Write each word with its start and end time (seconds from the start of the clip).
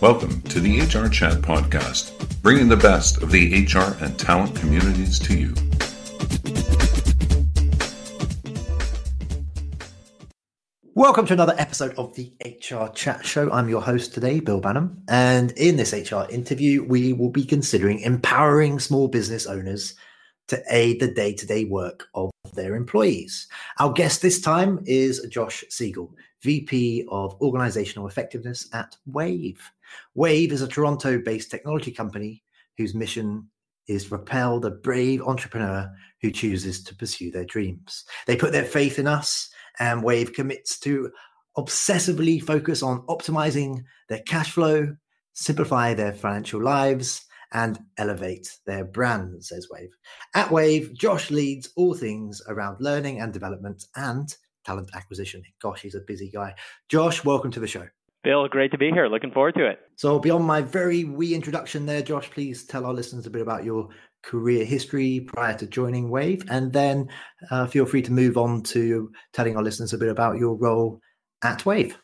Welcome 0.00 0.40
to 0.42 0.60
the 0.60 0.82
HR 0.82 1.08
Chat 1.08 1.38
Podcast, 1.38 2.40
bringing 2.40 2.68
the 2.68 2.76
best 2.76 3.20
of 3.20 3.32
the 3.32 3.64
HR 3.64 4.00
and 4.00 4.16
talent 4.16 4.54
communities 4.54 5.18
to 5.18 5.36
you. 5.36 5.52
Welcome 10.94 11.26
to 11.26 11.32
another 11.32 11.56
episode 11.58 11.96
of 11.98 12.14
the 12.14 12.32
HR 12.44 12.92
Chat 12.94 13.26
Show. 13.26 13.50
I'm 13.50 13.68
your 13.68 13.82
host 13.82 14.14
today, 14.14 14.38
Bill 14.38 14.60
Banham. 14.60 14.98
And 15.08 15.50
in 15.56 15.74
this 15.74 15.92
HR 15.92 16.30
interview, 16.30 16.84
we 16.84 17.12
will 17.12 17.30
be 17.30 17.44
considering 17.44 17.98
empowering 17.98 18.78
small 18.78 19.08
business 19.08 19.48
owners 19.48 19.96
to 20.46 20.62
aid 20.70 21.00
the 21.00 21.08
day 21.08 21.32
to 21.32 21.44
day 21.44 21.64
work 21.64 22.06
of 22.14 22.30
their 22.54 22.76
employees. 22.76 23.48
Our 23.80 23.92
guest 23.92 24.22
this 24.22 24.40
time 24.40 24.78
is 24.86 25.26
Josh 25.28 25.64
Siegel, 25.70 26.14
VP 26.42 27.06
of 27.10 27.34
Organizational 27.40 28.06
Effectiveness 28.06 28.68
at 28.72 28.96
Wave. 29.06 29.60
Wave 30.14 30.52
is 30.52 30.62
a 30.62 30.68
Toronto 30.68 31.18
based 31.18 31.50
technology 31.50 31.90
company 31.90 32.42
whose 32.76 32.94
mission 32.94 33.48
is 33.88 34.04
to 34.04 34.10
propel 34.10 34.60
the 34.60 34.70
brave 34.70 35.22
entrepreneur 35.22 35.90
who 36.22 36.30
chooses 36.30 36.82
to 36.84 36.94
pursue 36.94 37.30
their 37.30 37.44
dreams. 37.44 38.04
They 38.26 38.36
put 38.36 38.52
their 38.52 38.64
faith 38.64 38.98
in 38.98 39.06
us, 39.06 39.50
and 39.80 40.02
Wave 40.02 40.32
commits 40.32 40.78
to 40.80 41.10
obsessively 41.56 42.42
focus 42.42 42.82
on 42.82 43.06
optimizing 43.06 43.82
their 44.08 44.20
cash 44.20 44.52
flow, 44.52 44.94
simplify 45.32 45.94
their 45.94 46.12
financial 46.12 46.62
lives, 46.62 47.24
and 47.52 47.78
elevate 47.96 48.58
their 48.66 48.84
brand, 48.84 49.42
says 49.44 49.68
Wave. 49.70 49.90
At 50.34 50.50
Wave, 50.50 50.92
Josh 50.94 51.30
leads 51.30 51.70
all 51.76 51.94
things 51.94 52.42
around 52.46 52.76
learning 52.80 53.20
and 53.20 53.32
development 53.32 53.86
and 53.96 54.34
talent 54.68 54.90
acquisition. 54.94 55.42
Gosh, 55.62 55.80
he's 55.80 55.94
a 55.94 56.00
busy 56.00 56.30
guy. 56.30 56.54
Josh, 56.90 57.24
welcome 57.24 57.50
to 57.52 57.60
the 57.60 57.66
show. 57.66 57.88
Bill, 58.22 58.46
great 58.48 58.70
to 58.72 58.78
be 58.78 58.90
here. 58.90 59.06
Looking 59.06 59.30
forward 59.30 59.54
to 59.54 59.66
it. 59.66 59.78
So, 59.96 60.18
beyond 60.18 60.44
my 60.44 60.60
very 60.60 61.04
wee 61.04 61.34
introduction 61.34 61.86
there, 61.86 62.02
Josh, 62.02 62.30
please 62.30 62.66
tell 62.66 62.84
our 62.84 62.92
listeners 62.92 63.26
a 63.26 63.30
bit 63.30 63.40
about 63.40 63.64
your 63.64 63.88
career 64.22 64.64
history 64.66 65.20
prior 65.20 65.56
to 65.56 65.66
joining 65.66 66.10
Wave, 66.10 66.44
and 66.50 66.72
then 66.72 67.08
uh, 67.50 67.66
feel 67.66 67.86
free 67.86 68.02
to 68.02 68.12
move 68.12 68.36
on 68.36 68.62
to 68.64 69.10
telling 69.32 69.56
our 69.56 69.62
listeners 69.62 69.94
a 69.94 69.98
bit 69.98 70.10
about 70.10 70.36
your 70.36 70.56
role 70.56 71.00
at 71.42 71.64
Wave. 71.64 71.96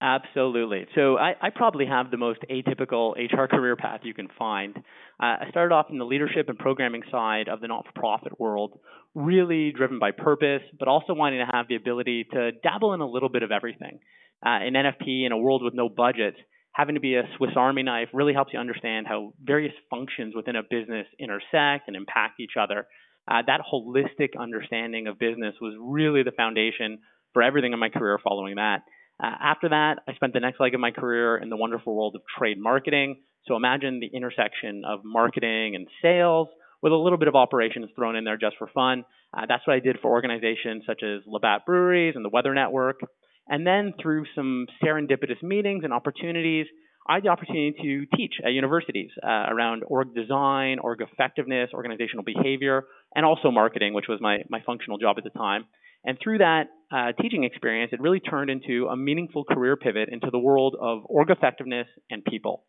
Absolutely. 0.00 0.86
So 0.94 1.18
I, 1.18 1.34
I, 1.42 1.50
probably 1.50 1.84
have 1.86 2.12
the 2.12 2.16
most 2.16 2.38
atypical 2.48 3.14
HR 3.16 3.46
career 3.46 3.74
path 3.74 4.00
you 4.04 4.14
can 4.14 4.28
find. 4.38 4.76
Uh, 4.76 4.80
I 5.20 5.46
started 5.50 5.74
off 5.74 5.86
in 5.90 5.98
the 5.98 6.04
leadership 6.04 6.48
and 6.48 6.56
programming 6.56 7.02
side 7.10 7.48
of 7.48 7.60
the 7.60 7.66
not-for-profit 7.66 8.38
world, 8.38 8.78
really 9.16 9.72
driven 9.72 9.98
by 9.98 10.12
purpose, 10.12 10.62
but 10.78 10.86
also 10.86 11.14
wanting 11.14 11.44
to 11.44 11.50
have 11.50 11.66
the 11.66 11.74
ability 11.74 12.28
to 12.32 12.52
dabble 12.62 12.94
in 12.94 13.00
a 13.00 13.08
little 13.08 13.28
bit 13.28 13.42
of 13.42 13.50
everything. 13.50 13.98
Uh, 14.46 14.60
in 14.64 14.74
NFP, 14.74 15.26
in 15.26 15.32
a 15.32 15.36
world 15.36 15.64
with 15.64 15.74
no 15.74 15.88
budget, 15.88 16.36
having 16.70 16.94
to 16.94 17.00
be 17.00 17.16
a 17.16 17.22
Swiss 17.36 17.50
Army 17.56 17.82
knife 17.82 18.08
really 18.12 18.34
helps 18.34 18.52
you 18.52 18.60
understand 18.60 19.08
how 19.08 19.32
various 19.42 19.74
functions 19.90 20.32
within 20.36 20.54
a 20.54 20.62
business 20.62 21.08
intersect 21.18 21.88
and 21.88 21.96
impact 21.96 22.38
each 22.38 22.52
other. 22.60 22.86
Uh, 23.28 23.42
that 23.48 23.60
holistic 23.60 24.38
understanding 24.38 25.08
of 25.08 25.18
business 25.18 25.56
was 25.60 25.74
really 25.80 26.22
the 26.22 26.30
foundation 26.30 27.00
for 27.32 27.42
everything 27.42 27.72
in 27.72 27.80
my 27.80 27.88
career 27.88 28.16
following 28.22 28.54
that. 28.54 28.82
Uh, 29.22 29.30
after 29.40 29.70
that, 29.70 29.96
I 30.08 30.14
spent 30.14 30.32
the 30.32 30.40
next 30.40 30.60
leg 30.60 30.74
of 30.74 30.80
my 30.80 30.90
career 30.90 31.36
in 31.36 31.48
the 31.48 31.56
wonderful 31.56 31.94
world 31.94 32.14
of 32.14 32.22
trade 32.38 32.58
marketing. 32.58 33.16
So 33.46 33.56
imagine 33.56 34.00
the 34.00 34.10
intersection 34.14 34.82
of 34.86 35.00
marketing 35.04 35.74
and 35.74 35.86
sales 36.02 36.48
with 36.82 36.92
a 36.92 36.96
little 36.96 37.18
bit 37.18 37.28
of 37.28 37.34
operations 37.34 37.90
thrown 37.96 38.14
in 38.14 38.24
there 38.24 38.36
just 38.36 38.56
for 38.58 38.68
fun. 38.72 39.04
Uh, 39.36 39.42
that's 39.48 39.66
what 39.66 39.74
I 39.74 39.80
did 39.80 39.98
for 40.00 40.10
organizations 40.10 40.84
such 40.86 41.02
as 41.02 41.22
Labatt 41.26 41.66
Breweries 41.66 42.14
and 42.14 42.24
the 42.24 42.30
Weather 42.30 42.54
Network. 42.54 43.00
And 43.48 43.66
then 43.66 43.94
through 44.00 44.24
some 44.34 44.66
serendipitous 44.84 45.42
meetings 45.42 45.82
and 45.84 45.92
opportunities, 45.92 46.66
I 47.08 47.14
had 47.14 47.22
the 47.24 47.28
opportunity 47.28 47.74
to 47.82 48.16
teach 48.16 48.34
at 48.44 48.52
universities 48.52 49.10
uh, 49.22 49.46
around 49.48 49.82
org 49.86 50.14
design, 50.14 50.78
org 50.78 51.00
effectiveness, 51.00 51.70
organizational 51.72 52.22
behavior, 52.22 52.84
and 53.14 53.24
also 53.24 53.50
marketing, 53.50 53.94
which 53.94 54.04
was 54.08 54.20
my, 54.20 54.38
my 54.50 54.60
functional 54.66 54.98
job 54.98 55.16
at 55.16 55.24
the 55.24 55.30
time. 55.30 55.64
And 56.04 56.18
through 56.22 56.38
that 56.38 56.64
uh, 56.90 57.12
teaching 57.20 57.44
experience, 57.44 57.92
it 57.92 58.00
really 58.00 58.20
turned 58.20 58.50
into 58.50 58.86
a 58.90 58.96
meaningful 58.96 59.44
career 59.44 59.76
pivot 59.76 60.08
into 60.10 60.28
the 60.30 60.38
world 60.38 60.76
of 60.80 61.02
org 61.04 61.30
effectiveness 61.30 61.86
and 62.10 62.24
people. 62.24 62.64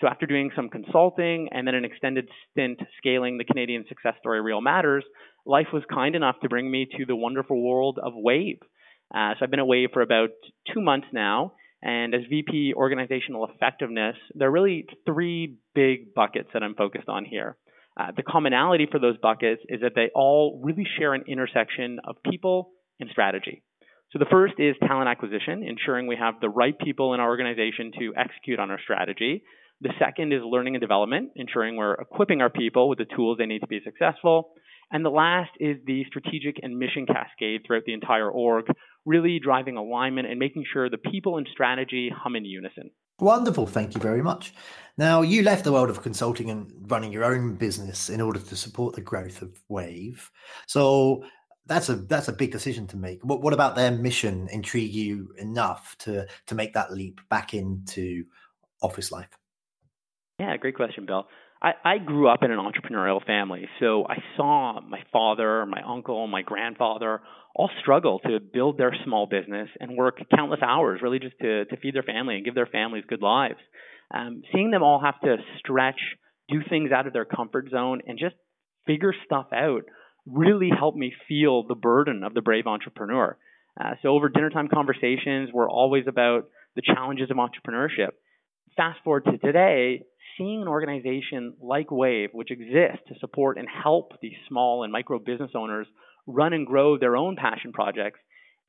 So 0.00 0.08
after 0.08 0.26
doing 0.26 0.50
some 0.56 0.68
consulting 0.68 1.48
and 1.52 1.66
then 1.66 1.74
an 1.74 1.84
extended 1.84 2.28
stint 2.50 2.80
scaling 2.98 3.38
the 3.38 3.44
Canadian 3.44 3.84
success 3.88 4.14
story 4.18 4.40
Real 4.40 4.60
Matters, 4.60 5.04
life 5.46 5.68
was 5.72 5.82
kind 5.92 6.16
enough 6.16 6.36
to 6.42 6.48
bring 6.48 6.70
me 6.70 6.86
to 6.98 7.06
the 7.06 7.16
wonderful 7.16 7.62
world 7.62 7.98
of 8.02 8.12
Wave. 8.14 8.58
Uh, 9.14 9.34
so 9.34 9.44
I've 9.44 9.50
been 9.50 9.60
at 9.60 9.66
Wave 9.66 9.90
for 9.92 10.02
about 10.02 10.30
two 10.72 10.80
months 10.80 11.06
now. 11.12 11.52
And 11.82 12.14
as 12.14 12.22
VP 12.30 12.74
organizational 12.76 13.46
effectiveness, 13.46 14.16
there 14.34 14.48
are 14.48 14.52
really 14.52 14.86
three 15.04 15.56
big 15.74 16.14
buckets 16.14 16.48
that 16.54 16.62
I'm 16.62 16.74
focused 16.74 17.08
on 17.08 17.24
here. 17.24 17.56
Uh, 17.98 18.12
the 18.16 18.22
commonality 18.22 18.86
for 18.90 18.98
those 18.98 19.16
buckets 19.18 19.60
is 19.68 19.80
that 19.82 19.92
they 19.94 20.08
all 20.14 20.60
really 20.62 20.86
share 20.98 21.12
an 21.12 21.24
intersection 21.26 21.98
of 22.04 22.16
people 22.28 22.70
and 23.02 23.10
strategy. 23.10 23.62
So 24.12 24.18
the 24.18 24.26
first 24.30 24.54
is 24.58 24.74
talent 24.86 25.08
acquisition, 25.08 25.62
ensuring 25.62 26.06
we 26.06 26.16
have 26.16 26.34
the 26.40 26.48
right 26.48 26.78
people 26.78 27.14
in 27.14 27.20
our 27.20 27.28
organization 27.28 27.92
to 27.98 28.12
execute 28.16 28.58
on 28.58 28.70
our 28.70 28.80
strategy. 28.82 29.42
The 29.80 29.92
second 29.98 30.32
is 30.32 30.40
learning 30.44 30.74
and 30.74 30.80
development, 30.80 31.30
ensuring 31.34 31.76
we're 31.76 31.94
equipping 31.94 32.40
our 32.40 32.50
people 32.50 32.88
with 32.88 32.98
the 32.98 33.06
tools 33.16 33.38
they 33.38 33.46
need 33.46 33.60
to 33.60 33.66
be 33.66 33.80
successful. 33.82 34.52
And 34.92 35.04
the 35.04 35.10
last 35.10 35.50
is 35.58 35.78
the 35.86 36.04
strategic 36.08 36.56
and 36.62 36.78
mission 36.78 37.06
cascade 37.06 37.62
throughout 37.66 37.84
the 37.86 37.94
entire 37.94 38.30
org, 38.30 38.66
really 39.06 39.40
driving 39.42 39.78
alignment 39.78 40.28
and 40.28 40.38
making 40.38 40.64
sure 40.70 40.90
the 40.90 40.98
people 40.98 41.38
and 41.38 41.48
strategy 41.50 42.10
hum 42.14 42.36
in 42.36 42.44
unison. 42.44 42.90
Wonderful. 43.18 43.66
Thank 43.66 43.94
you 43.94 44.00
very 44.00 44.22
much. 44.22 44.52
Now, 44.98 45.22
you 45.22 45.42
left 45.42 45.64
the 45.64 45.72
world 45.72 45.88
of 45.88 46.02
consulting 46.02 46.50
and 46.50 46.70
running 46.90 47.12
your 47.12 47.24
own 47.24 47.54
business 47.54 48.10
in 48.10 48.20
order 48.20 48.40
to 48.40 48.56
support 48.56 48.94
the 48.94 49.00
growth 49.00 49.40
of 49.40 49.62
Wave. 49.68 50.30
So 50.66 51.24
that's 51.66 51.88
a 51.88 51.96
that's 51.96 52.28
a 52.28 52.32
big 52.32 52.50
decision 52.50 52.86
to 52.88 52.96
make. 52.96 53.24
What 53.24 53.42
what 53.42 53.52
about 53.52 53.76
their 53.76 53.90
mission 53.90 54.48
intrigue 54.50 54.92
you 54.92 55.32
enough 55.38 55.96
to 56.00 56.26
to 56.46 56.54
make 56.54 56.74
that 56.74 56.92
leap 56.92 57.20
back 57.28 57.54
into 57.54 58.24
office 58.82 59.12
life? 59.12 59.38
Yeah, 60.38 60.56
great 60.56 60.74
question, 60.74 61.06
Bill. 61.06 61.26
I, 61.62 61.72
I 61.84 61.98
grew 61.98 62.28
up 62.28 62.42
in 62.42 62.50
an 62.50 62.58
entrepreneurial 62.58 63.24
family, 63.24 63.68
so 63.78 64.04
I 64.04 64.16
saw 64.36 64.80
my 64.80 64.98
father, 65.12 65.64
my 65.64 65.80
uncle, 65.86 66.26
my 66.26 66.42
grandfather 66.42 67.20
all 67.54 67.70
struggle 67.80 68.18
to 68.20 68.40
build 68.40 68.78
their 68.78 68.92
small 69.04 69.26
business 69.26 69.68
and 69.78 69.96
work 69.96 70.18
countless 70.34 70.60
hours, 70.62 71.00
really 71.02 71.20
just 71.20 71.38
to 71.40 71.64
to 71.66 71.76
feed 71.76 71.94
their 71.94 72.02
family 72.02 72.36
and 72.36 72.44
give 72.44 72.56
their 72.56 72.66
families 72.66 73.04
good 73.06 73.22
lives. 73.22 73.60
Um, 74.12 74.42
seeing 74.52 74.72
them 74.72 74.82
all 74.82 75.00
have 75.00 75.20
to 75.20 75.36
stretch, 75.58 76.00
do 76.48 76.60
things 76.68 76.90
out 76.90 77.06
of 77.06 77.12
their 77.12 77.24
comfort 77.24 77.68
zone, 77.70 78.00
and 78.06 78.18
just 78.18 78.34
figure 78.86 79.14
stuff 79.24 79.46
out 79.54 79.82
really 80.26 80.70
helped 80.76 80.96
me 80.96 81.12
feel 81.28 81.66
the 81.66 81.74
burden 81.74 82.22
of 82.24 82.34
the 82.34 82.42
brave 82.42 82.66
entrepreneur. 82.66 83.36
Uh, 83.80 83.92
so 84.02 84.08
over 84.08 84.28
dinner 84.28 84.50
time 84.50 84.68
conversations 84.68 85.50
were 85.52 85.68
always 85.68 86.04
about 86.06 86.48
the 86.76 86.82
challenges 86.82 87.30
of 87.30 87.36
entrepreneurship. 87.36 88.10
Fast 88.76 89.00
forward 89.04 89.24
to 89.26 89.38
today, 89.38 90.04
seeing 90.38 90.62
an 90.62 90.68
organization 90.68 91.54
like 91.60 91.90
Wave, 91.90 92.30
which 92.32 92.50
exists 92.50 93.02
to 93.08 93.18
support 93.20 93.58
and 93.58 93.68
help 93.68 94.12
these 94.20 94.36
small 94.48 94.82
and 94.82 94.92
micro 94.92 95.18
business 95.18 95.50
owners 95.54 95.86
run 96.26 96.52
and 96.52 96.66
grow 96.66 96.98
their 96.98 97.16
own 97.16 97.36
passion 97.36 97.72
projects, 97.72 98.20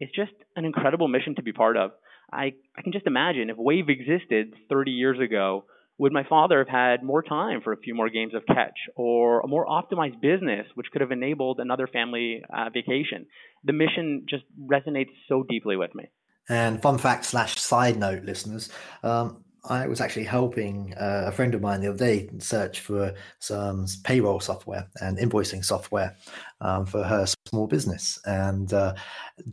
is 0.01 0.09
just 0.15 0.33
an 0.55 0.65
incredible 0.65 1.07
mission 1.07 1.35
to 1.35 1.43
be 1.43 1.53
part 1.53 1.77
of. 1.77 1.91
I, 2.31 2.53
I 2.75 2.81
can 2.81 2.91
just 2.91 3.07
imagine 3.07 3.49
if 3.49 3.57
Wave 3.57 3.89
existed 3.89 4.53
30 4.69 4.91
years 4.91 5.19
ago, 5.19 5.65
would 5.97 6.11
my 6.11 6.23
father 6.27 6.59
have 6.59 6.67
had 6.67 7.03
more 7.03 7.21
time 7.21 7.61
for 7.61 7.71
a 7.71 7.77
few 7.77 7.93
more 7.93 8.09
games 8.09 8.33
of 8.33 8.45
catch 8.45 8.77
or 8.95 9.41
a 9.41 9.47
more 9.47 9.65
optimized 9.65 10.19
business, 10.21 10.65
which 10.75 10.87
could 10.91 11.01
have 11.01 11.11
enabled 11.11 11.59
another 11.59 11.87
family 11.87 12.43
uh, 12.51 12.69
vacation? 12.73 13.27
The 13.63 13.73
mission 13.73 14.25
just 14.27 14.43
resonates 14.59 15.11
so 15.27 15.43
deeply 15.47 15.77
with 15.77 15.93
me. 15.93 16.05
And 16.49 16.81
fun 16.81 16.97
fact 16.97 17.25
slash 17.25 17.59
side 17.59 17.97
note, 17.97 18.23
listeners, 18.23 18.69
um, 19.03 19.43
I 19.65 19.87
was 19.87 20.01
actually 20.01 20.25
helping 20.25 20.93
uh, 20.95 21.25
a 21.27 21.31
friend 21.31 21.55
of 21.55 21.61
mine 21.61 21.79
the 21.79 21.89
other 21.89 21.97
day 21.97 22.29
search 22.39 22.81
for 22.81 23.13
some 23.39 23.85
payroll 24.03 24.41
software 24.41 24.87
and 24.99 25.17
invoicing 25.17 25.63
software 25.63 26.17
um, 26.59 26.85
for 26.85 27.03
her 27.03 27.25
small 27.47 27.67
business. 27.67 28.19
And 28.25 28.73
uh, 28.73 28.95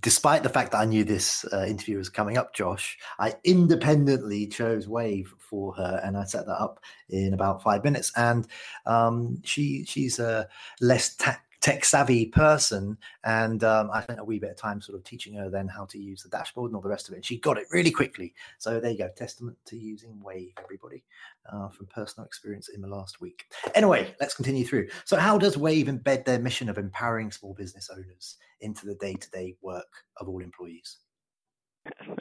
despite 0.01 0.43
the 0.43 0.49
fact 0.49 0.73
that 0.73 0.79
I 0.79 0.85
knew 0.85 1.05
this 1.05 1.45
uh, 1.53 1.65
interview 1.69 1.99
was 1.99 2.09
coming 2.09 2.39
up, 2.39 2.55
Josh, 2.55 2.99
I 3.21 3.35
independently 3.45 4.49
chose 4.49 4.89
Wave 4.89 5.33
for 5.39 5.75
her, 5.75 6.01
and 6.03 6.17
I 6.17 6.25
set 6.25 6.47
that 6.47 6.61
up 6.61 6.81
in 7.09 7.33
about 7.33 7.63
five 7.63 7.85
minutes. 7.85 8.11
And 8.17 8.49
um, 8.87 9.41
she 9.45 9.85
she's 9.85 10.19
a 10.19 10.49
less 10.81 11.15
tax 11.15 11.41
tech 11.61 11.85
savvy 11.85 12.27
person. 12.27 12.97
And 13.25 13.63
um, 13.65 13.91
I 13.93 14.03
spent 14.03 14.21
a 14.21 14.25
wee 14.25 14.39
bit 14.39 14.51
of 14.51 14.57
time 14.57 14.81
sort 14.81 14.97
of 14.97 15.05
teaching 15.05 15.35
her 15.35 15.51
then 15.51 15.69
how 15.69 15.85
to 15.87 15.99
use 15.99 16.23
the 16.23 16.29
dashboard 16.29 16.71
and 16.71 16.77
all 16.77 16.83
the 16.83 16.89
rest 16.89 17.09
of 17.09 17.13
it. 17.13 17.17
And 17.17 17.25
she 17.25 17.39
got 17.39 17.59
it 17.59 17.67
really 17.71 17.91
quickly. 17.91 18.35
So 18.59 18.81
there 18.81 18.91
you 18.91 18.99
go. 18.99 19.11
Testament 19.17 19.57
to 19.67 19.77
using 19.77 20.21
Wave, 20.21 20.53
everybody, 20.63 21.05
uh, 21.53 21.69
from 21.69 21.87
personal 21.87 22.27
experience 22.27 22.69
in 22.69 22.81
the 22.81 22.89
last 22.89 23.21
week. 23.21 23.47
Anyway, 23.75 24.15
let's 24.21 24.35
continue 24.35 24.65
through. 24.65 24.89
So, 25.05 25.17
how 25.17 25.39
does 25.39 25.57
Wave 25.57 25.87
embed 25.87 26.25
their 26.25 26.39
mission 26.39 26.69
of 26.69 26.79
empowering 26.79 27.31
small 27.31 27.55
business 27.55 27.91
owners 27.91 28.37
into 28.61 28.87
the 28.87 28.95
day 28.95 29.15
to 29.15 29.31
day 29.31 29.57
work 29.63 30.05
of 30.17 30.29
all 30.29 30.43
employees? 30.43 30.99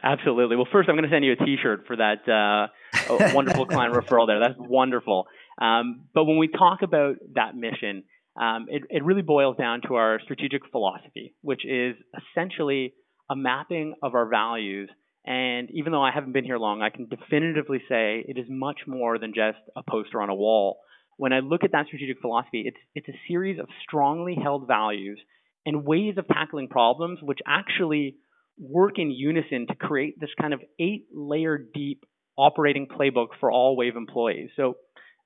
Absolutely. 0.03 0.55
Well, 0.55 0.67
first, 0.71 0.89
I'm 0.89 0.95
going 0.95 1.09
to 1.09 1.13
send 1.13 1.25
you 1.25 1.33
a 1.33 1.35
T-shirt 1.35 1.85
for 1.85 1.97
that 1.97 2.27
uh, 2.29 3.33
wonderful 3.33 3.65
client 3.65 3.93
referral 3.95 4.25
there. 4.25 4.39
That's 4.39 4.57
wonderful. 4.57 5.27
Um, 5.59 6.05
but 6.13 6.23
when 6.23 6.37
we 6.37 6.47
talk 6.47 6.81
about 6.81 7.17
that 7.35 7.55
mission, 7.55 8.03
um, 8.39 8.67
it, 8.69 8.83
it 8.89 9.03
really 9.03 9.21
boils 9.21 9.57
down 9.57 9.81
to 9.87 9.95
our 9.95 10.19
strategic 10.23 10.61
philosophy, 10.71 11.35
which 11.41 11.65
is 11.65 11.95
essentially 12.17 12.93
a 13.29 13.35
mapping 13.35 13.95
of 14.01 14.15
our 14.15 14.27
values. 14.27 14.89
And 15.25 15.69
even 15.71 15.91
though 15.91 16.01
I 16.01 16.11
haven't 16.11 16.31
been 16.31 16.45
here 16.45 16.57
long, 16.57 16.81
I 16.81 16.89
can 16.89 17.07
definitively 17.07 17.79
say 17.89 18.23
it 18.25 18.37
is 18.37 18.45
much 18.47 18.79
more 18.87 19.19
than 19.19 19.33
just 19.35 19.57
a 19.75 19.83
poster 19.87 20.21
on 20.21 20.29
a 20.29 20.35
wall. 20.35 20.79
When 21.17 21.33
I 21.33 21.39
look 21.39 21.65
at 21.65 21.73
that 21.73 21.87
strategic 21.87 22.21
philosophy, 22.21 22.63
it's, 22.65 22.77
it's 22.95 23.09
a 23.09 23.19
series 23.27 23.59
of 23.59 23.67
strongly 23.83 24.37
held 24.41 24.67
values 24.67 25.19
and 25.65 25.83
ways 25.85 26.15
of 26.17 26.25
tackling 26.27 26.69
problems 26.69 27.19
which 27.21 27.39
actually 27.45 28.15
work 28.57 28.93
in 28.97 29.11
unison 29.11 29.67
to 29.67 29.75
create 29.75 30.19
this 30.19 30.29
kind 30.39 30.53
of 30.53 30.61
eight 30.79 31.07
layer 31.13 31.57
deep 31.57 32.05
operating 32.37 32.87
playbook 32.87 33.27
for 33.41 33.51
all 33.51 33.75
Wave 33.75 33.97
employees. 33.97 34.49
So 34.55 34.75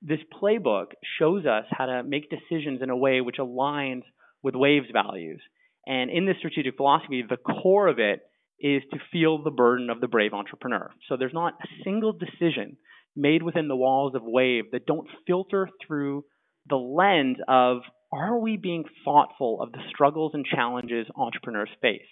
this 0.06 0.20
playbook 0.40 0.88
shows 1.18 1.46
us 1.46 1.64
how 1.70 1.86
to 1.86 2.02
make 2.02 2.28
decisions 2.30 2.82
in 2.82 2.90
a 2.90 2.96
way 2.96 3.20
which 3.20 3.36
aligns 3.38 4.02
with 4.42 4.54
Wave's 4.54 4.90
values. 4.92 5.40
And 5.86 6.10
in 6.10 6.26
this 6.26 6.36
strategic 6.38 6.76
philosophy, 6.76 7.24
the 7.28 7.38
core 7.38 7.88
of 7.88 7.98
it 7.98 8.20
is 8.60 8.82
to 8.92 8.98
feel 9.10 9.42
the 9.42 9.50
burden 9.50 9.88
of 9.90 10.00
the 10.00 10.08
brave 10.08 10.34
entrepreneur. 10.34 10.90
So 11.08 11.16
there's 11.16 11.32
not 11.32 11.54
a 11.62 11.84
single 11.84 12.12
decision 12.12 12.76
made 13.16 13.42
within 13.42 13.68
the 13.68 13.76
walls 13.76 14.14
of 14.14 14.22
Wave 14.24 14.64
that 14.72 14.86
don't 14.86 15.08
filter 15.26 15.68
through 15.86 16.24
the 16.68 16.76
lens 16.76 17.38
of 17.48 17.78
are 18.12 18.38
we 18.38 18.56
being 18.56 18.84
thoughtful 19.04 19.60
of 19.60 19.72
the 19.72 19.82
struggles 19.88 20.32
and 20.34 20.44
challenges 20.44 21.06
entrepreneurs 21.16 21.70
face? 21.80 22.02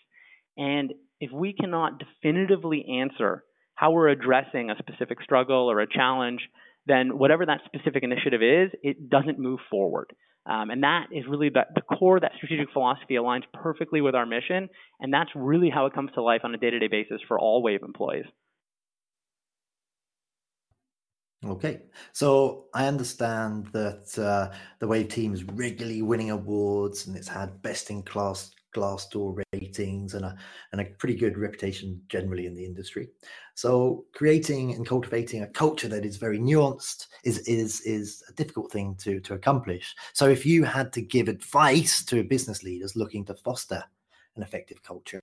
And 0.56 0.92
if 1.20 1.30
we 1.30 1.52
cannot 1.52 2.00
definitively 2.00 2.84
answer 3.00 3.44
how 3.74 3.92
we're 3.92 4.08
addressing 4.08 4.70
a 4.70 4.78
specific 4.78 5.22
struggle 5.22 5.70
or 5.70 5.80
a 5.80 5.86
challenge, 5.86 6.40
then 6.86 7.18
whatever 7.18 7.46
that 7.46 7.60
specific 7.66 8.02
initiative 8.02 8.42
is, 8.42 8.70
it 8.82 9.08
doesn't 9.08 9.38
move 9.38 9.60
forward. 9.70 10.12
Um, 10.44 10.70
and 10.70 10.82
that 10.82 11.06
is 11.12 11.24
really 11.28 11.50
the, 11.50 11.62
the 11.74 11.82
core, 11.82 12.18
that 12.18 12.32
strategic 12.36 12.72
philosophy 12.72 13.14
aligns 13.14 13.44
perfectly 13.54 14.00
with 14.00 14.14
our 14.14 14.26
mission. 14.26 14.68
And 15.00 15.14
that's 15.14 15.30
really 15.36 15.70
how 15.70 15.86
it 15.86 15.94
comes 15.94 16.10
to 16.14 16.22
life 16.22 16.40
on 16.42 16.54
a 16.54 16.58
day 16.58 16.70
to 16.70 16.78
day 16.78 16.88
basis 16.88 17.20
for 17.28 17.38
all 17.38 17.62
Wave 17.62 17.82
employees. 17.82 18.24
Okay, 21.44 21.82
so 22.12 22.66
I 22.72 22.86
understand 22.86 23.66
that 23.72 24.16
uh, 24.16 24.54
the 24.78 24.86
Wave 24.86 25.08
team 25.08 25.34
is 25.34 25.42
regularly 25.42 26.00
winning 26.00 26.30
awards 26.30 27.08
and 27.08 27.16
it's 27.16 27.26
had 27.26 27.62
best 27.62 27.90
in 27.90 28.04
class 28.04 28.52
Glassdoor 28.74 29.42
ratings 29.52 30.14
and 30.14 30.24
a 30.24 30.36
and 30.72 30.80
a 30.80 30.84
pretty 30.84 31.14
good 31.14 31.38
reputation 31.38 32.00
generally 32.08 32.46
in 32.46 32.54
the 32.54 32.64
industry. 32.64 33.08
So 33.54 34.04
creating 34.14 34.72
and 34.72 34.86
cultivating 34.86 35.42
a 35.42 35.46
culture 35.48 35.88
that 35.88 36.04
is 36.04 36.16
very 36.16 36.38
nuanced 36.38 37.08
is 37.24 37.38
is 37.40 37.80
is 37.82 38.22
a 38.28 38.32
difficult 38.32 38.72
thing 38.72 38.96
to 39.00 39.20
to 39.20 39.34
accomplish. 39.34 39.94
So 40.12 40.28
if 40.28 40.46
you 40.46 40.64
had 40.64 40.92
to 40.94 41.02
give 41.02 41.28
advice 41.28 42.04
to 42.06 42.24
business 42.24 42.62
leaders 42.62 42.96
looking 42.96 43.24
to 43.26 43.34
foster 43.34 43.84
an 44.36 44.42
effective 44.42 44.82
culture, 44.82 45.20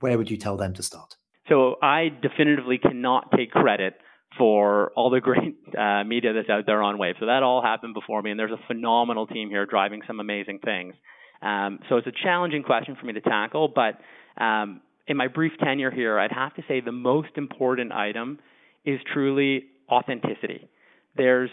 where 0.00 0.16
would 0.16 0.30
you 0.30 0.36
tell 0.36 0.56
them 0.56 0.74
to 0.74 0.82
start? 0.82 1.16
So 1.48 1.76
I 1.82 2.08
definitively 2.22 2.78
cannot 2.78 3.32
take 3.36 3.50
credit 3.50 3.94
for 4.38 4.92
all 4.96 5.10
the 5.10 5.20
great 5.20 5.56
uh, 5.78 6.04
media 6.04 6.32
that's 6.32 6.48
out 6.48 6.64
there 6.66 6.82
on 6.82 6.98
Wave. 6.98 7.16
So 7.20 7.26
that 7.26 7.42
all 7.42 7.62
happened 7.62 7.94
before 7.94 8.22
me, 8.22 8.30
and 8.30 8.40
there's 8.40 8.52
a 8.52 8.66
phenomenal 8.66 9.26
team 9.26 9.50
here 9.50 9.66
driving 9.66 10.02
some 10.06 10.20
amazing 10.20 10.60
things. 10.60 10.94
Um, 11.42 11.80
so 11.88 11.96
it's 11.96 12.06
a 12.06 12.12
challenging 12.22 12.62
question 12.62 12.96
for 12.98 13.06
me 13.06 13.12
to 13.14 13.20
tackle, 13.20 13.68
but 13.68 13.98
um, 14.42 14.80
in 15.06 15.16
my 15.16 15.28
brief 15.28 15.52
tenure 15.62 15.90
here, 15.90 16.18
I'd 16.18 16.32
have 16.32 16.54
to 16.54 16.62
say 16.68 16.80
the 16.80 16.92
most 16.92 17.30
important 17.36 17.92
item 17.92 18.38
is 18.84 19.00
truly 19.12 19.64
authenticity. 19.90 20.68
There's 21.16 21.50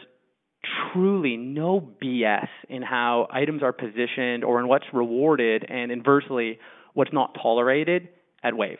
truly 0.93 1.37
no 1.37 1.81
BS 2.03 2.47
in 2.69 2.81
how 2.81 3.27
items 3.31 3.63
are 3.63 3.73
positioned 3.73 4.43
or 4.43 4.59
in 4.59 4.67
what's 4.67 4.85
rewarded, 4.93 5.65
and 5.67 5.91
inversely, 5.91 6.59
what's 6.93 7.13
not 7.13 7.35
tolerated 7.41 8.09
at 8.43 8.55
Wave. 8.55 8.77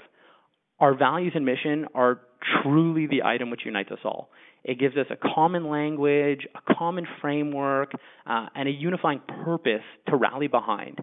Our 0.79 0.95
values 0.95 1.33
and 1.35 1.45
mission 1.45 1.87
are 1.93 2.21
truly 2.63 3.07
the 3.07 3.23
item 3.23 3.49
which 3.49 3.61
unites 3.65 3.91
us 3.91 3.99
all. 4.03 4.29
It 4.63 4.79
gives 4.79 4.97
us 4.97 5.07
a 5.09 5.15
common 5.35 5.69
language, 5.69 6.47
a 6.55 6.73
common 6.73 7.07
framework, 7.21 7.93
uh, 8.25 8.47
and 8.55 8.67
a 8.67 8.71
unifying 8.71 9.21
purpose 9.43 9.83
to 10.09 10.15
rally 10.15 10.47
behind. 10.47 10.99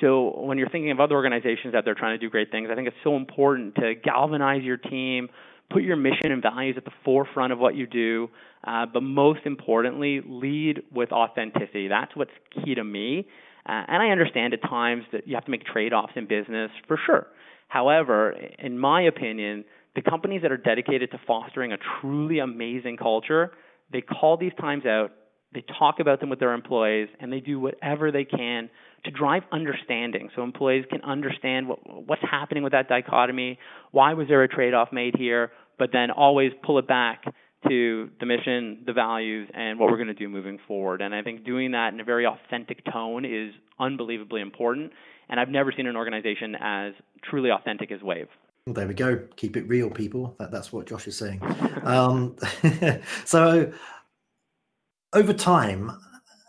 So 0.00 0.40
when 0.40 0.58
you're 0.58 0.68
thinking 0.68 0.90
of 0.90 1.00
other 1.00 1.14
organizations 1.14 1.72
that 1.72 1.84
they're 1.84 1.94
trying 1.94 2.18
to 2.18 2.24
do 2.24 2.28
great 2.28 2.50
things, 2.50 2.68
I 2.70 2.74
think 2.74 2.88
it's 2.88 2.96
so 3.02 3.16
important 3.16 3.76
to 3.76 3.94
galvanize 3.94 4.62
your 4.62 4.76
team, 4.76 5.28
put 5.70 5.82
your 5.82 5.96
mission 5.96 6.32
and 6.32 6.42
values 6.42 6.74
at 6.76 6.84
the 6.84 6.90
forefront 7.04 7.52
of 7.52 7.58
what 7.58 7.74
you 7.74 7.86
do, 7.86 8.28
uh, 8.64 8.86
but 8.92 9.02
most 9.02 9.40
importantly, 9.44 10.20
lead 10.26 10.82
with 10.92 11.12
authenticity. 11.12 11.88
That's 11.88 12.14
what's 12.14 12.30
key 12.54 12.74
to 12.74 12.84
me. 12.84 13.26
Uh, 13.68 13.82
and 13.88 14.02
I 14.02 14.08
understand 14.10 14.52
at 14.52 14.62
times 14.62 15.04
that 15.12 15.26
you 15.26 15.34
have 15.34 15.44
to 15.46 15.50
make 15.50 15.64
trade-offs 15.64 16.12
in 16.14 16.26
business 16.26 16.70
for 16.86 16.98
sure. 17.06 17.26
However, 17.68 18.36
in 18.58 18.78
my 18.78 19.02
opinion, 19.02 19.64
the 19.96 20.02
companies 20.02 20.42
that 20.42 20.52
are 20.52 20.56
dedicated 20.56 21.10
to 21.10 21.20
fostering 21.26 21.72
a 21.72 21.78
truly 22.00 22.38
amazing 22.38 22.96
culture, 22.98 23.50
they 23.92 24.02
call 24.02 24.36
these 24.36 24.52
times 24.60 24.84
out, 24.86 25.10
they 25.54 25.64
talk 25.78 25.96
about 26.00 26.20
them 26.20 26.28
with 26.28 26.38
their 26.38 26.52
employees, 26.52 27.08
and 27.18 27.32
they 27.32 27.40
do 27.40 27.58
whatever 27.58 28.12
they 28.12 28.24
can 28.24 28.68
to 29.04 29.10
drive 29.10 29.42
understanding 29.52 30.28
so 30.36 30.42
employees 30.42 30.84
can 30.90 31.00
understand 31.02 31.68
what, 31.68 31.78
what's 32.06 32.22
happening 32.30 32.62
with 32.62 32.72
that 32.72 32.88
dichotomy, 32.88 33.58
why 33.90 34.12
was 34.12 34.28
there 34.28 34.42
a 34.42 34.48
trade 34.48 34.74
off 34.74 34.88
made 34.92 35.14
here, 35.16 35.50
but 35.78 35.90
then 35.92 36.10
always 36.10 36.52
pull 36.64 36.78
it 36.78 36.86
back 36.86 37.24
to 37.68 38.10
the 38.20 38.26
mission, 38.26 38.82
the 38.86 38.92
values, 38.92 39.48
and 39.54 39.78
what 39.78 39.90
we're 39.90 39.96
going 39.96 40.08
to 40.08 40.14
do 40.14 40.28
moving 40.28 40.58
forward. 40.68 41.00
And 41.00 41.14
I 41.14 41.22
think 41.22 41.44
doing 41.44 41.72
that 41.72 41.92
in 41.94 42.00
a 42.00 42.04
very 42.04 42.26
authentic 42.26 42.84
tone 42.92 43.24
is 43.24 43.52
unbelievably 43.80 44.40
important. 44.40 44.92
And 45.28 45.40
I've 45.40 45.48
never 45.48 45.72
seen 45.76 45.86
an 45.86 45.96
organization 45.96 46.54
as 46.60 46.92
truly 47.28 47.50
authentic 47.50 47.90
as 47.90 48.02
Wave. 48.02 48.28
Well, 48.66 48.74
there 48.74 48.88
we 48.88 48.94
go. 48.94 49.20
Keep 49.36 49.56
it 49.56 49.68
real, 49.68 49.88
people. 49.88 50.34
That, 50.40 50.50
that's 50.50 50.72
what 50.72 50.86
Josh 50.86 51.06
is 51.06 51.16
saying. 51.16 51.40
um, 51.84 52.34
so, 53.24 53.72
over 55.12 55.32
time, 55.32 55.92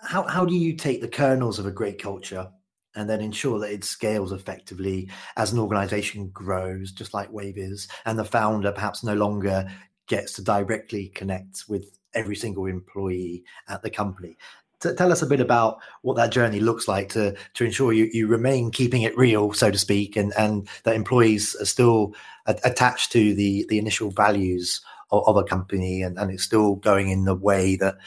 how, 0.01 0.23
how 0.23 0.43
do 0.43 0.55
you 0.55 0.73
take 0.73 0.99
the 0.99 1.07
kernels 1.07 1.59
of 1.59 1.67
a 1.67 1.71
great 1.71 2.01
culture 2.01 2.49
and 2.95 3.07
then 3.07 3.21
ensure 3.21 3.59
that 3.59 3.71
it 3.71 3.83
scales 3.83 4.31
effectively 4.31 5.11
as 5.35 5.53
an 5.53 5.59
organization 5.59 6.29
grows, 6.29 6.91
just 6.91 7.13
like 7.13 7.31
Wave 7.31 7.59
is, 7.59 7.87
and 8.05 8.17
the 8.17 8.25
founder 8.25 8.71
perhaps 8.71 9.03
no 9.03 9.13
longer 9.13 9.69
gets 10.07 10.33
to 10.33 10.41
directly 10.41 11.09
connect 11.09 11.65
with 11.69 11.99
every 12.15 12.35
single 12.35 12.65
employee 12.65 13.43
at 13.69 13.83
the 13.83 13.91
company? 13.91 14.35
To 14.81 14.93
tell 14.93 15.11
us 15.11 15.21
a 15.21 15.27
bit 15.27 15.39
about 15.39 15.79
what 16.01 16.15
that 16.17 16.31
journey 16.31 16.59
looks 16.59 16.87
like 16.87 17.09
to 17.09 17.35
to 17.55 17.65
ensure 17.65 17.93
you, 17.93 18.09
you 18.11 18.27
remain 18.27 18.71
keeping 18.71 19.01
it 19.01 19.17
real, 19.17 19.53
so 19.53 19.71
to 19.71 19.77
speak, 19.77 20.15
and 20.15 20.33
and 20.37 20.67
that 20.83 20.95
employees 20.95 21.55
are 21.59 21.65
still 21.65 22.13
a- 22.45 22.59
attached 22.63 23.11
to 23.13 23.33
the 23.33 23.65
the 23.69 23.79
initial 23.79 24.11
values 24.11 24.81
of, 25.11 25.23
of, 25.27 25.37
a 25.37 25.43
company, 25.43 26.01
and, 26.01 26.17
and 26.17 26.31
it's 26.31 26.43
still 26.43 26.75
going 26.75 27.09
in 27.09 27.25
the 27.25 27.35
way 27.35 27.75
that 27.77 27.97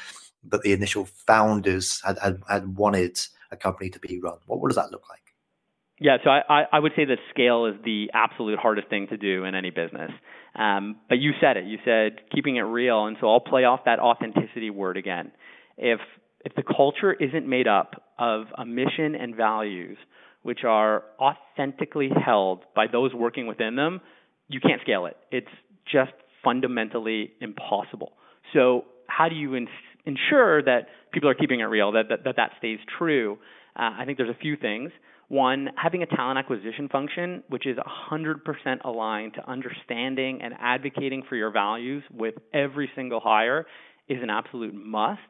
that 0.44 0.62
the 0.62 0.72
initial 0.72 1.04
founders 1.04 2.00
had, 2.04 2.18
had, 2.18 2.42
had 2.48 2.76
wanted 2.76 3.18
a 3.50 3.56
company 3.56 3.90
to 3.90 3.98
be 3.98 4.20
run. 4.20 4.38
What 4.46 4.60
what 4.60 4.68
does 4.68 4.76
that 4.76 4.92
look 4.92 5.08
like? 5.08 5.20
Yeah, 6.02 6.16
so 6.24 6.30
I, 6.30 6.64
I 6.72 6.78
would 6.78 6.92
say 6.96 7.04
that 7.04 7.18
scale 7.28 7.66
is 7.66 7.74
the 7.84 8.10
absolute 8.14 8.58
hardest 8.58 8.88
thing 8.88 9.06
to 9.08 9.18
do 9.18 9.44
in 9.44 9.54
any 9.54 9.68
business. 9.68 10.10
Um, 10.54 10.96
but 11.10 11.18
you 11.18 11.32
said 11.42 11.58
it. 11.58 11.64
You 11.66 11.76
said 11.84 12.22
keeping 12.34 12.56
it 12.56 12.62
real, 12.62 13.04
and 13.06 13.18
so 13.20 13.28
I'll 13.28 13.40
play 13.40 13.64
off 13.64 13.80
that 13.84 13.98
authenticity 13.98 14.70
word 14.70 14.96
again. 14.96 15.30
If 15.76 16.00
if 16.44 16.54
the 16.54 16.62
culture 16.62 17.12
isn't 17.12 17.46
made 17.46 17.68
up 17.68 18.02
of 18.18 18.44
a 18.56 18.64
mission 18.64 19.14
and 19.14 19.34
values 19.34 19.96
which 20.42 20.60
are 20.64 21.04
authentically 21.20 22.10
held 22.24 22.60
by 22.74 22.86
those 22.90 23.12
working 23.12 23.46
within 23.46 23.76
them, 23.76 24.00
you 24.48 24.60
can't 24.60 24.80
scale 24.80 25.06
it. 25.06 25.16
It's 25.30 25.50
just 25.90 26.12
fundamentally 26.42 27.32
impossible. 27.40 28.12
So, 28.54 28.84
how 29.06 29.28
do 29.28 29.34
you 29.34 29.54
ins- 29.54 29.68
ensure 30.06 30.62
that 30.62 30.86
people 31.12 31.28
are 31.28 31.34
keeping 31.34 31.60
it 31.60 31.64
real, 31.64 31.92
that 31.92 32.08
that, 32.08 32.24
that, 32.24 32.36
that 32.36 32.50
stays 32.58 32.78
true? 32.98 33.38
Uh, 33.76 33.90
I 33.98 34.04
think 34.06 34.16
there's 34.16 34.30
a 34.30 34.40
few 34.40 34.56
things. 34.56 34.90
One, 35.28 35.68
having 35.76 36.02
a 36.02 36.06
talent 36.06 36.38
acquisition 36.38 36.88
function 36.88 37.44
which 37.48 37.66
is 37.66 37.76
100% 38.10 38.84
aligned 38.84 39.34
to 39.34 39.48
understanding 39.48 40.40
and 40.42 40.54
advocating 40.60 41.22
for 41.28 41.36
your 41.36 41.52
values 41.52 42.02
with 42.12 42.34
every 42.52 42.90
single 42.96 43.20
hire 43.20 43.66
is 44.08 44.18
an 44.22 44.30
absolute 44.30 44.74
must 44.74 45.20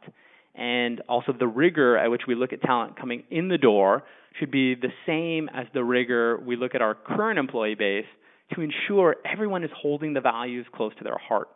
and 0.55 1.01
also 1.09 1.33
the 1.39 1.47
rigor 1.47 1.97
at 1.97 2.11
which 2.11 2.23
we 2.27 2.35
look 2.35 2.53
at 2.53 2.61
talent 2.63 2.99
coming 2.99 3.23
in 3.31 3.49
the 3.49 3.59
door 3.59 4.03
should 4.39 4.51
be 4.51 4.75
the 4.75 4.91
same 5.07 5.49
as 5.49 5.67
the 5.75 5.83
rigor 5.83 6.39
we 6.39 6.57
look 6.57 6.75
at 6.75 6.83
our 6.83 6.95
current 6.95 7.39
employee 7.39 7.75
base 7.75 8.07
to 8.55 8.61
ensure 8.61 9.17
everyone 9.25 9.65
is 9.65 9.71
holding 9.77 10.13
the 10.13 10.21
values 10.21 10.67
close 10.75 10.93
to 10.99 11.05
their 11.05 11.19
heart. 11.19 11.49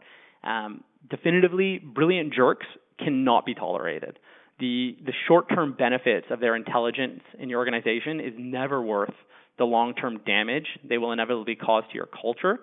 Um, 0.43 0.85
definitively, 1.11 1.79
brilliant 1.79 2.33
jerks 2.33 2.67
cannot 2.99 3.45
be 3.45 3.55
tolerated. 3.55 4.19
The, 4.61 4.97
the 5.05 5.13
short 5.27 5.49
term 5.49 5.75
benefits 5.77 6.27
of 6.31 6.41
their 6.41 6.55
intelligence 6.55 7.21
in 7.39 7.49
your 7.49 7.59
organization 7.59 8.21
is 8.21 8.35
never 8.39 8.81
worth 8.81 9.15
the 9.59 9.65
long 9.65 9.95
term 9.95 10.21
damage 10.25 10.67
they 10.89 10.99
will 10.99 11.13
inevitably 11.13 11.57
cause 11.57 11.85
to 11.91 11.95
your 11.95 12.09
culture. 12.21 12.61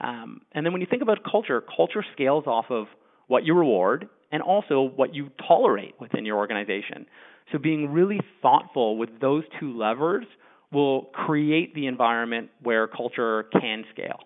Um, 0.00 0.40
and 0.52 0.64
then 0.64 0.72
when 0.72 0.80
you 0.80 0.86
think 0.88 1.02
about 1.02 1.18
culture, 1.30 1.62
culture 1.76 2.04
scales 2.14 2.44
off 2.46 2.66
of 2.70 2.86
what 3.28 3.44
you 3.44 3.54
reward 3.54 4.08
and 4.34 4.42
also 4.42 4.90
what 4.96 5.14
you 5.14 5.30
tolerate 5.46 5.94
within 6.00 6.26
your 6.26 6.38
organization. 6.38 7.06
So 7.52 7.58
being 7.58 7.92
really 7.92 8.20
thoughtful 8.42 8.96
with 8.98 9.20
those 9.20 9.44
two 9.60 9.78
levers 9.78 10.26
will 10.72 11.02
create 11.14 11.72
the 11.76 11.86
environment 11.86 12.50
where 12.60 12.88
culture 12.88 13.44
can 13.52 13.84
scale. 13.92 14.18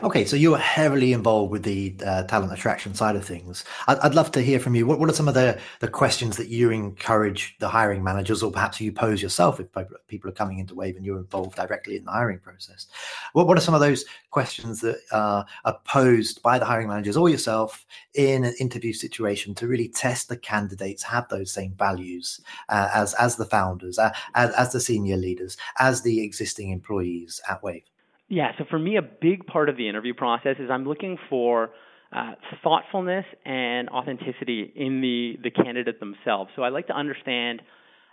Okay, 0.00 0.24
so 0.24 0.36
you're 0.36 0.58
heavily 0.58 1.12
involved 1.12 1.50
with 1.50 1.64
the 1.64 1.92
uh, 2.06 2.22
talent 2.24 2.52
attraction 2.52 2.94
side 2.94 3.16
of 3.16 3.24
things. 3.24 3.64
I'd, 3.88 3.98
I'd, 3.98 4.14
love 4.14 4.30
to 4.32 4.40
hear 4.40 4.60
from 4.60 4.76
you. 4.76 4.86
What, 4.86 5.00
what 5.00 5.10
are 5.10 5.14
some 5.14 5.26
of 5.26 5.34
the, 5.34 5.58
the 5.80 5.88
questions 5.88 6.36
that 6.36 6.46
you 6.46 6.70
encourage 6.70 7.56
the 7.58 7.68
hiring 7.68 8.04
managers, 8.04 8.40
or 8.44 8.52
perhaps 8.52 8.80
you 8.80 8.92
pose 8.92 9.20
yourself 9.20 9.58
if 9.58 9.66
people 10.06 10.30
are 10.30 10.34
coming 10.34 10.60
into 10.60 10.76
Wave 10.76 10.94
and 10.94 11.04
you're 11.04 11.18
involved 11.18 11.56
directly 11.56 11.96
in 11.96 12.04
the 12.04 12.12
hiring 12.12 12.38
process? 12.38 12.86
What, 13.32 13.48
what 13.48 13.58
are 13.58 13.62
some 13.62 13.74
of 13.74 13.80
those 13.80 14.04
questions 14.30 14.80
that 14.82 15.00
uh, 15.10 15.42
are 15.64 15.80
posed 15.84 16.42
by 16.42 16.60
the 16.60 16.64
hiring 16.64 16.86
managers 16.86 17.16
or 17.16 17.28
yourself 17.28 17.84
in 18.14 18.44
an 18.44 18.54
interview 18.60 18.92
situation 18.92 19.52
to 19.56 19.66
really 19.66 19.88
test 19.88 20.28
the 20.28 20.36
candidates 20.36 21.02
have 21.02 21.28
those 21.28 21.50
same 21.50 21.72
values 21.72 22.40
uh, 22.68 22.88
as 22.94 23.14
as 23.14 23.34
the 23.34 23.46
founders, 23.46 23.98
uh, 23.98 24.12
as, 24.36 24.54
as 24.54 24.72
the 24.72 24.80
senior 24.80 25.16
leaders, 25.16 25.56
as 25.80 26.02
the 26.02 26.22
existing 26.22 26.70
employees 26.70 27.40
at 27.48 27.60
Wave? 27.64 27.82
Yeah, 28.28 28.52
so 28.58 28.64
for 28.68 28.78
me, 28.78 28.96
a 28.96 29.02
big 29.02 29.46
part 29.46 29.68
of 29.68 29.76
the 29.76 29.88
interview 29.88 30.14
process 30.14 30.56
is 30.58 30.70
I'm 30.70 30.86
looking 30.86 31.16
for 31.30 31.70
uh, 32.14 32.32
thoughtfulness 32.62 33.24
and 33.44 33.88
authenticity 33.88 34.70
in 34.76 35.00
the, 35.00 35.38
the 35.42 35.50
candidate 35.50 35.98
themselves. 35.98 36.50
So 36.56 36.62
I 36.62 36.68
like 36.68 36.86
to 36.88 36.96
understand 36.96 37.62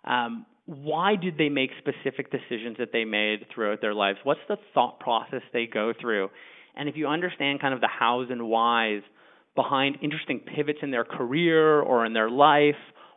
um, 0.06 0.46
why 0.66 1.16
did 1.16 1.38
they 1.38 1.50
make 1.50 1.72
specific 1.80 2.32
decisions 2.32 2.78
that 2.80 2.90
they 2.94 3.06
made 3.06 3.46
throughout 3.54 3.82
their 3.82 3.94
lives? 3.94 4.20
What's 4.24 4.40
the 4.48 4.58
thought 4.74 5.00
process 5.00 5.42
they 5.54 5.66
go 5.66 5.94
through? 6.00 6.30
And 6.76 6.90
if 6.90 6.96
you 6.96 7.08
understand 7.08 7.62
kind 7.62 7.74
of 7.74 7.82
the 7.82 7.88
hows 7.88 8.28
and 8.30 8.48
whys 8.48 9.02
behind 9.56 9.98
interesting 10.02 10.40
pivots 10.40 10.80
in 10.82 10.92
their 10.92 11.06
career 11.06 11.80
or 11.82 12.06
in 12.06 12.14
their 12.14 12.30
life, 12.30 12.76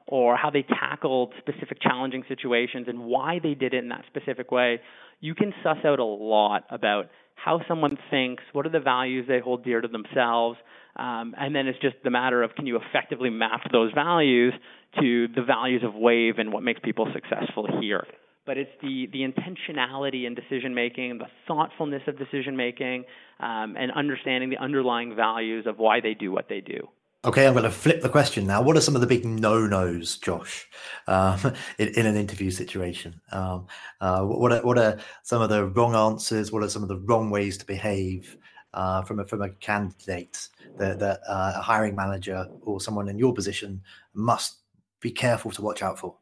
or 0.08 0.36
how 0.36 0.48
they 0.48 0.62
tackled 0.62 1.34
specific 1.38 1.80
challenging 1.82 2.24
situations 2.28 2.86
and 2.88 2.98
why 2.98 3.38
they 3.42 3.54
did 3.54 3.74
it 3.74 3.84
in 3.84 3.90
that 3.90 4.04
specific 4.06 4.50
way, 4.50 4.80
you 5.20 5.34
can 5.34 5.52
suss 5.62 5.78
out 5.84 5.98
a 5.98 6.04
lot 6.04 6.64
about 6.70 7.06
how 7.34 7.60
someone 7.68 7.96
thinks, 8.10 8.42
what 8.52 8.66
are 8.66 8.70
the 8.70 8.80
values 8.80 9.26
they 9.28 9.40
hold 9.40 9.64
dear 9.64 9.80
to 9.80 9.88
themselves, 9.88 10.58
um, 10.96 11.34
and 11.38 11.54
then 11.54 11.66
it's 11.66 11.78
just 11.78 11.96
the 12.02 12.10
matter 12.10 12.42
of 12.42 12.54
can 12.56 12.66
you 12.66 12.78
effectively 12.78 13.30
map 13.30 13.60
those 13.70 13.92
values 13.94 14.52
to 15.00 15.28
the 15.28 15.42
values 15.42 15.82
of 15.84 15.94
Wave 15.94 16.34
and 16.38 16.52
what 16.52 16.62
makes 16.62 16.80
people 16.82 17.06
successful 17.12 17.66
here. 17.80 18.04
But 18.44 18.56
it's 18.56 18.70
the, 18.80 19.06
the 19.12 19.20
intentionality 19.20 20.26
in 20.26 20.34
decision 20.34 20.74
making, 20.74 21.18
the 21.18 21.26
thoughtfulness 21.46 22.02
of 22.08 22.18
decision 22.18 22.56
making, 22.56 23.04
um, 23.40 23.76
and 23.78 23.92
understanding 23.92 24.50
the 24.50 24.56
underlying 24.56 25.14
values 25.14 25.66
of 25.66 25.78
why 25.78 26.00
they 26.00 26.14
do 26.14 26.32
what 26.32 26.48
they 26.48 26.60
do. 26.60 26.88
Okay, 27.24 27.48
I'm 27.48 27.52
going 27.52 27.64
to 27.64 27.70
flip 27.70 28.00
the 28.00 28.08
question 28.08 28.46
now. 28.46 28.62
What 28.62 28.76
are 28.76 28.80
some 28.80 28.94
of 28.94 29.00
the 29.00 29.06
big 29.06 29.24
no-nos, 29.24 30.18
Josh, 30.18 30.68
um, 31.08 31.52
in, 31.78 31.88
in, 31.88 32.06
an 32.06 32.16
interview 32.16 32.52
situation? 32.52 33.20
Um, 33.32 33.66
uh, 34.00 34.22
what 34.22 34.52
are 34.52 34.62
what 34.62 34.78
are 34.78 34.98
some 35.24 35.42
of 35.42 35.48
the 35.48 35.66
wrong 35.66 35.96
answers? 35.96 36.52
What 36.52 36.62
are 36.62 36.68
some 36.68 36.82
of 36.82 36.88
the 36.88 36.98
wrong 36.98 37.30
ways 37.30 37.58
to 37.58 37.66
behave 37.66 38.36
uh, 38.72 39.02
from 39.02 39.18
a 39.18 39.26
from 39.26 39.42
a 39.42 39.48
candidate 39.50 40.48
that, 40.78 41.00
that 41.00 41.20
uh, 41.28 41.54
a 41.56 41.60
hiring 41.60 41.96
manager 41.96 42.46
or 42.62 42.80
someone 42.80 43.08
in 43.08 43.18
your 43.18 43.34
position 43.34 43.82
must 44.14 44.58
be 45.00 45.10
careful 45.10 45.50
to 45.50 45.62
watch 45.62 45.82
out 45.82 45.98
for? 45.98 46.14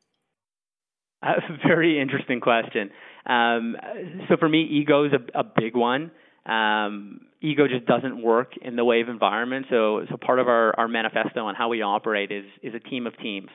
A 1.22 1.34
very 1.66 2.00
interesting 2.00 2.40
question. 2.40 2.88
Um, 3.26 3.76
so 4.28 4.38
for 4.38 4.48
me, 4.48 4.62
ego 4.62 5.04
is 5.04 5.12
a, 5.12 5.40
a 5.40 5.44
big 5.44 5.76
one. 5.76 6.10
Um, 6.46 7.22
ego 7.40 7.66
just 7.66 7.86
doesn't 7.86 8.22
work 8.22 8.52
in 8.60 8.76
the 8.76 8.84
wave 8.84 9.08
environment. 9.08 9.66
So, 9.68 10.04
so 10.08 10.16
part 10.16 10.38
of 10.38 10.48
our, 10.48 10.78
our 10.78 10.88
manifesto 10.88 11.44
on 11.44 11.54
how 11.54 11.68
we 11.68 11.82
operate 11.82 12.30
is, 12.30 12.44
is 12.62 12.74
a 12.74 12.80
team 12.80 13.06
of 13.06 13.16
teams. 13.18 13.48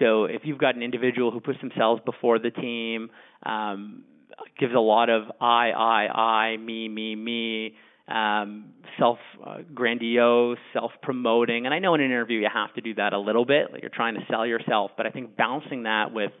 So 0.00 0.24
if 0.24 0.42
you've 0.44 0.58
got 0.58 0.74
an 0.74 0.82
individual 0.82 1.30
who 1.30 1.40
puts 1.40 1.60
themselves 1.60 2.02
before 2.04 2.38
the 2.40 2.50
team, 2.50 3.10
um, 3.44 4.02
gives 4.58 4.74
a 4.74 4.80
lot 4.80 5.08
of 5.10 5.24
I, 5.40 5.70
I, 5.70 6.08
I, 6.08 6.56
me, 6.56 6.88
me, 6.88 7.14
me, 7.14 7.76
um, 8.08 8.72
self 8.98 9.18
uh, 9.44 9.58
grandiose, 9.72 10.58
self 10.72 10.90
promoting. 11.02 11.66
And 11.66 11.74
I 11.74 11.78
know 11.78 11.94
in 11.94 12.00
an 12.00 12.06
interview 12.06 12.40
you 12.40 12.48
have 12.52 12.74
to 12.74 12.80
do 12.80 12.94
that 12.94 13.12
a 13.12 13.18
little 13.18 13.44
bit, 13.44 13.72
like 13.72 13.82
you're 13.82 13.90
trying 13.90 14.14
to 14.14 14.20
sell 14.28 14.44
yourself, 14.44 14.90
but 14.96 15.06
I 15.06 15.10
think 15.10 15.36
balancing 15.36 15.84
that 15.84 16.12
with 16.12 16.32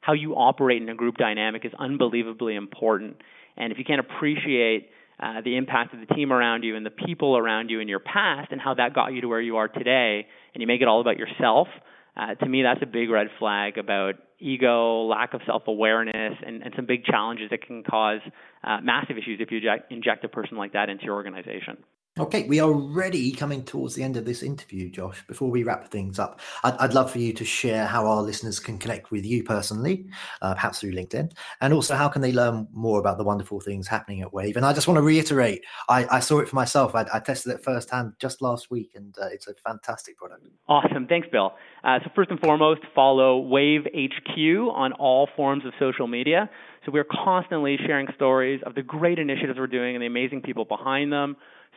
how 0.00 0.14
you 0.14 0.32
operate 0.32 0.82
in 0.82 0.88
a 0.88 0.94
group 0.94 1.16
dynamic 1.16 1.64
is 1.64 1.72
unbelievably 1.78 2.56
important. 2.56 3.16
And 3.56 3.70
if 3.70 3.78
you 3.78 3.84
can't 3.84 4.00
appreciate 4.00 4.88
uh, 5.22 5.40
the 5.44 5.56
impact 5.56 5.94
of 5.94 6.00
the 6.00 6.14
team 6.14 6.32
around 6.32 6.64
you 6.64 6.76
and 6.76 6.84
the 6.84 6.90
people 6.90 7.36
around 7.36 7.70
you 7.70 7.80
in 7.80 7.88
your 7.88 8.00
past 8.00 8.50
and 8.50 8.60
how 8.60 8.74
that 8.74 8.92
got 8.92 9.12
you 9.12 9.20
to 9.20 9.28
where 9.28 9.40
you 9.40 9.56
are 9.56 9.68
today, 9.68 10.26
and 10.52 10.60
you 10.60 10.66
make 10.66 10.82
it 10.82 10.88
all 10.88 11.00
about 11.00 11.16
yourself, 11.16 11.68
uh, 12.16 12.34
to 12.34 12.46
me, 12.46 12.62
that's 12.62 12.82
a 12.82 12.86
big 12.86 13.08
red 13.08 13.28
flag 13.38 13.78
about 13.78 14.14
ego, 14.38 15.04
lack 15.04 15.32
of 15.32 15.40
self 15.46 15.62
awareness, 15.66 16.34
and, 16.44 16.62
and 16.62 16.72
some 16.76 16.84
big 16.84 17.04
challenges 17.04 17.48
that 17.50 17.62
can 17.64 17.82
cause 17.82 18.20
uh, 18.64 18.78
massive 18.82 19.16
issues 19.16 19.40
if 19.40 19.50
you 19.50 19.58
inject, 19.58 19.92
inject 19.92 20.24
a 20.24 20.28
person 20.28 20.56
like 20.56 20.72
that 20.72 20.88
into 20.90 21.04
your 21.04 21.14
organization. 21.14 21.78
Okay, 22.18 22.46
we 22.46 22.60
are 22.60 22.68
already 22.68 23.32
coming 23.32 23.64
towards 23.64 23.94
the 23.94 24.02
end 24.02 24.18
of 24.18 24.26
this 24.26 24.42
interview, 24.42 24.90
Josh. 24.90 25.26
Before 25.26 25.50
we 25.50 25.62
wrap 25.62 25.88
things 25.88 26.18
up, 26.18 26.40
I'd, 26.62 26.76
I'd 26.76 26.92
love 26.92 27.10
for 27.10 27.18
you 27.18 27.32
to 27.32 27.42
share 27.42 27.86
how 27.86 28.06
our 28.06 28.20
listeners 28.20 28.60
can 28.60 28.76
connect 28.76 29.10
with 29.10 29.24
you 29.24 29.42
personally, 29.42 30.04
uh, 30.42 30.52
perhaps 30.52 30.80
through 30.80 30.92
LinkedIn, 30.92 31.32
and 31.62 31.72
also 31.72 31.94
how 31.94 32.10
can 32.10 32.20
they 32.20 32.30
learn 32.30 32.68
more 32.70 33.00
about 33.00 33.16
the 33.16 33.24
wonderful 33.24 33.60
things 33.60 33.88
happening 33.88 34.20
at 34.20 34.30
Wave. 34.30 34.58
And 34.58 34.66
I 34.66 34.74
just 34.74 34.86
want 34.86 34.98
to 34.98 35.02
reiterate, 35.02 35.62
I, 35.88 36.06
I 36.10 36.20
saw 36.20 36.40
it 36.40 36.50
for 36.50 36.56
myself. 36.56 36.94
I, 36.94 37.06
I, 37.14 37.18
tested 37.18 37.54
it 37.54 37.64
firsthand 37.64 38.12
just 38.18 38.42
last 38.42 38.70
week, 38.70 38.90
and 38.94 39.16
uh, 39.18 39.28
it's 39.32 39.48
a 39.48 39.54
fantastic 39.64 40.18
product. 40.18 40.46
Awesome, 40.68 41.06
thanks, 41.06 41.28
Bill. 41.32 41.54
Uh, 41.82 41.98
so 42.04 42.10
first 42.14 42.30
and 42.30 42.38
foremost, 42.40 42.82
follow 42.94 43.38
Wave 43.38 43.86
HQ 43.86 44.36
on 44.74 44.92
all 44.92 45.30
forms 45.34 45.64
of 45.64 45.72
social 45.78 46.08
media. 46.08 46.50
So 46.84 46.92
we're 46.92 47.04
constantly 47.04 47.78
sharing 47.86 48.08
stories 48.14 48.60
of 48.66 48.74
the 48.74 48.82
great 48.82 49.18
initiatives 49.18 49.58
we're 49.58 49.66
doing 49.66 49.94
and 49.94 50.02
the 50.02 50.06
amazing 50.06 50.42
people 50.42 50.66
behind 50.66 51.10
them 51.10 51.36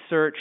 search 0.10 0.38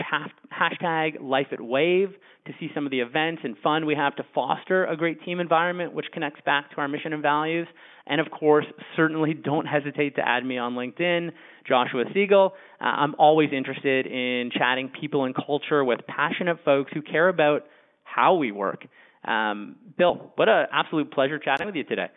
hashtag 0.52 1.20
life 1.20 1.48
at 1.52 1.60
wave 1.60 2.10
to 2.46 2.52
see 2.60 2.68
some 2.74 2.84
of 2.84 2.90
the 2.90 3.00
events 3.00 3.42
and 3.44 3.56
fun 3.62 3.86
we 3.86 3.94
have 3.94 4.14
to 4.16 4.24
foster 4.34 4.84
a 4.86 4.96
great 4.96 5.22
team 5.24 5.40
environment 5.40 5.94
which 5.94 6.06
connects 6.12 6.40
back 6.44 6.70
to 6.70 6.76
our 6.76 6.88
mission 6.88 7.12
and 7.12 7.22
values. 7.22 7.66
And 8.06 8.20
of 8.20 8.30
course 8.30 8.66
certainly 8.96 9.32
don't 9.34 9.66
hesitate 9.66 10.16
to 10.16 10.28
add 10.28 10.44
me 10.44 10.58
on 10.58 10.74
linkedin 10.74 11.30
joshua 11.66 12.04
siegel. 12.12 12.54
Uh, 12.80 12.84
i'm 12.84 13.14
always 13.18 13.50
interested 13.52 14.06
in 14.06 14.50
chatting 14.50 14.90
people 15.00 15.24
and 15.24 15.34
culture 15.34 15.84
with 15.84 16.00
passionate 16.06 16.58
folks 16.64 16.92
who 16.92 17.02
care 17.02 17.28
about 17.28 17.62
how 18.02 18.34
we 18.34 18.52
work. 18.52 18.86
Um, 19.24 19.76
bill 19.96 20.32
what 20.36 20.48
an 20.48 20.66
absolute 20.72 21.10
pleasure 21.10 21.38
chatting 21.38 21.66
with 21.66 21.76
you 21.76 21.84
today. 21.84 22.08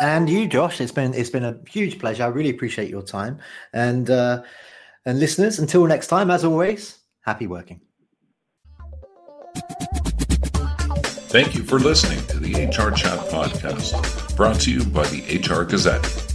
And 0.00 0.28
you 0.28 0.46
josh 0.46 0.80
it's 0.80 0.92
been 0.92 1.14
it's 1.14 1.30
been 1.30 1.44
a 1.44 1.58
huge 1.68 1.98
pleasure. 1.98 2.24
I 2.24 2.26
really 2.26 2.50
appreciate 2.50 2.90
your 2.90 3.02
time. 3.02 3.38
And 3.72 4.10
uh, 4.10 4.42
and 5.06 5.18
listeners, 5.20 5.58
until 5.58 5.86
next 5.86 6.08
time, 6.08 6.30
as 6.30 6.44
always, 6.44 6.98
happy 7.22 7.46
working. 7.46 7.80
Thank 11.28 11.54
you 11.54 11.64
for 11.64 11.78
listening 11.78 12.24
to 12.26 12.38
the 12.38 12.66
HR 12.66 12.90
Chat 12.90 13.18
Podcast, 13.30 14.36
brought 14.36 14.60
to 14.60 14.70
you 14.70 14.84
by 14.84 15.06
the 15.06 15.38
HR 15.38 15.64
Gazette. 15.64 16.25